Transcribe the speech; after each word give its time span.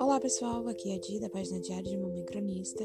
Olá 0.00 0.18
pessoal, 0.20 0.66
aqui 0.66 0.90
é 0.90 0.96
a 0.96 0.98
Di 0.98 1.20
da 1.20 1.30
página 1.30 1.60
Diário 1.60 1.88
de 1.88 1.96
Mamãe 1.96 2.24
Cronista 2.24 2.82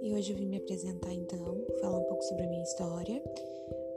e 0.00 0.14
hoje 0.14 0.32
eu 0.32 0.36
vim 0.36 0.46
me 0.46 0.56
apresentar 0.56 1.12
então, 1.12 1.66
falar 1.82 1.98
um 1.98 2.04
pouco 2.04 2.22
sobre 2.22 2.44
a 2.44 2.48
minha 2.48 2.62
história, 2.62 3.22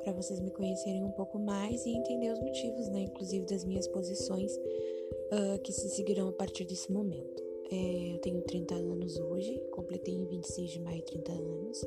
para 0.03 0.11
vocês 0.11 0.41
me 0.41 0.51
conhecerem 0.51 1.01
um 1.03 1.11
pouco 1.11 1.39
mais 1.39 1.85
e 1.85 1.91
entender 1.91 2.33
os 2.33 2.39
motivos, 2.39 2.89
né, 2.89 3.03
inclusive 3.03 3.45
das 3.45 3.63
minhas 3.63 3.87
posições 3.87 4.53
uh, 4.57 5.59
que 5.63 5.71
se 5.71 5.87
seguirão 5.91 6.27
a 6.27 6.33
partir 6.33 6.65
desse 6.65 6.91
momento. 6.91 7.40
É, 7.71 8.13
eu 8.13 8.19
tenho 8.19 8.41
30 8.41 8.75
anos 8.75 9.17
hoje, 9.17 9.57
completei 9.71 10.13
em 10.13 10.25
26 10.25 10.71
de 10.71 10.79
maio 10.81 11.01
30 11.03 11.31
anos. 11.31 11.81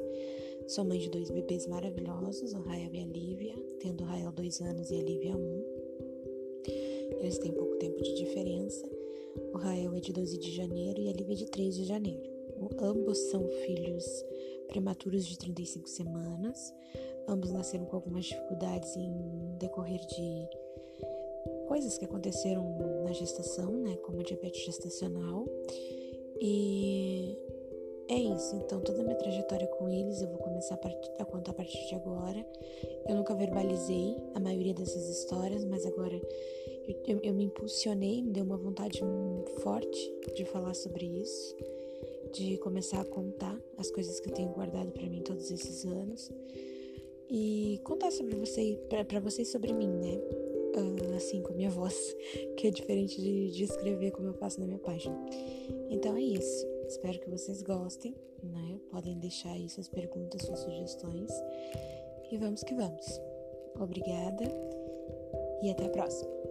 Sou 0.66 0.82
mãe 0.82 0.98
de 0.98 1.10
dois 1.10 1.30
bebês 1.30 1.66
maravilhosos, 1.66 2.54
o 2.54 2.62
Rael 2.62 2.88
e 2.94 3.00
a 3.02 3.06
Lívia, 3.06 3.54
tendo 3.80 4.02
o 4.02 4.06
Rael 4.06 4.32
dois 4.32 4.62
anos 4.62 4.90
e 4.90 4.96
a 4.96 5.02
Lívia 5.02 5.36
um. 5.36 5.64
Eles 7.20 7.36
têm 7.36 7.52
pouco 7.52 7.76
tempo 7.76 8.02
de 8.02 8.14
diferença. 8.14 8.88
O 9.52 9.58
Rael 9.58 9.94
é 9.94 10.00
de 10.00 10.10
12 10.10 10.38
de 10.38 10.52
janeiro 10.52 11.02
e 11.02 11.08
a 11.10 11.12
Lívia 11.12 11.34
é 11.34 11.36
de 11.36 11.46
3 11.50 11.76
de 11.76 11.84
janeiro. 11.84 12.22
Ambos 12.78 13.18
são 13.30 13.46
filhos 13.46 14.24
prematuros 14.68 15.26
de 15.26 15.38
35 15.38 15.86
semanas. 15.86 16.72
Ambos 17.28 17.52
nasceram 17.52 17.84
com 17.84 17.96
algumas 17.96 18.24
dificuldades 18.24 18.96
em 18.96 19.56
decorrer 19.58 20.00
de 20.06 20.48
coisas 21.66 21.98
que 21.98 22.04
aconteceram 22.04 22.62
na 23.04 23.12
gestação, 23.12 23.70
né, 23.72 23.96
como 23.96 24.22
diabetes 24.22 24.64
gestacional. 24.64 25.46
E 26.40 27.38
é 28.08 28.18
isso, 28.18 28.54
então 28.56 28.80
toda 28.80 29.00
a 29.00 29.04
minha 29.04 29.16
trajetória 29.16 29.66
com 29.66 29.88
eles 29.88 30.20
eu 30.20 30.28
vou 30.28 30.38
começar 30.38 30.74
a, 30.74 31.22
a, 31.22 31.24
contar 31.24 31.52
a 31.52 31.54
partir 31.54 31.88
de 31.88 31.94
agora. 31.94 32.44
Eu 33.08 33.16
nunca 33.16 33.34
verbalizei 33.34 34.16
a 34.34 34.40
maioria 34.40 34.74
dessas 34.74 35.08
histórias, 35.08 35.64
mas 35.64 35.86
agora 35.86 36.20
eu, 36.86 37.02
eu, 37.06 37.20
eu 37.22 37.34
me 37.34 37.44
impulsionei, 37.44 38.22
me 38.22 38.30
deu 38.30 38.44
uma 38.44 38.58
vontade 38.58 39.00
forte 39.62 40.12
de 40.34 40.44
falar 40.44 40.74
sobre 40.74 41.06
isso, 41.06 41.56
de 42.32 42.58
começar 42.58 43.00
a 43.00 43.04
contar 43.04 43.58
as 43.78 43.90
coisas 43.90 44.20
que 44.20 44.28
eu 44.28 44.34
tenho 44.34 44.50
guardado 44.50 44.90
para 44.90 45.08
mim 45.08 45.22
todos 45.22 45.50
esses 45.50 45.84
anos 45.86 46.30
e 47.30 47.80
contar 47.84 48.10
sobre 48.10 48.36
você, 48.36 48.78
para 48.88 49.20
vocês 49.20 49.50
sobre 49.50 49.72
mim, 49.72 49.88
né? 49.88 50.20
Assim, 51.16 51.42
com 51.42 51.52
a 51.52 51.56
minha 51.56 51.70
voz, 51.70 51.94
que 52.56 52.66
é 52.66 52.70
diferente 52.70 53.20
de, 53.20 53.50
de 53.52 53.64
escrever 53.64 54.10
como 54.10 54.28
eu 54.28 54.34
faço 54.34 54.60
na 54.60 54.66
minha 54.66 54.78
página. 54.78 55.16
Então 55.90 56.16
é 56.16 56.20
isso. 56.20 56.66
Espero 56.88 57.18
que 57.20 57.30
vocês 57.30 57.62
gostem, 57.62 58.14
né? 58.42 58.80
Podem 58.90 59.18
deixar 59.18 59.52
aí 59.52 59.68
suas 59.68 59.88
perguntas, 59.88 60.42
suas 60.42 60.58
sugestões. 60.60 61.30
E 62.30 62.36
vamos 62.36 62.62
que 62.62 62.74
vamos. 62.74 63.20
Obrigada 63.78 64.44
e 65.62 65.70
até 65.70 65.86
a 65.86 65.90
próxima. 65.90 66.43